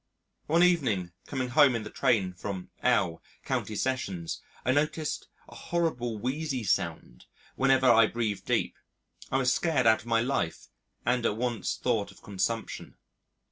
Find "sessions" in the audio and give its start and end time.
3.75-4.41